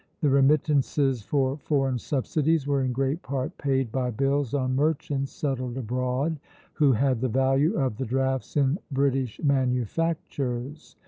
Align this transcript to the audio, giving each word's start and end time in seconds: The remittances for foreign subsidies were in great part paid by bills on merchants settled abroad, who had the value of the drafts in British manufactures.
The 0.21 0.29
remittances 0.31 1.21
for 1.21 1.55
foreign 1.57 1.99
subsidies 1.99 2.65
were 2.65 2.81
in 2.81 2.91
great 2.91 3.21
part 3.21 3.55
paid 3.59 3.91
by 3.91 4.09
bills 4.09 4.55
on 4.55 4.75
merchants 4.75 5.31
settled 5.31 5.77
abroad, 5.77 6.39
who 6.73 6.93
had 6.93 7.21
the 7.21 7.29
value 7.29 7.77
of 7.77 7.97
the 7.97 8.05
drafts 8.07 8.57
in 8.57 8.79
British 8.91 9.39
manufactures. 9.43 10.95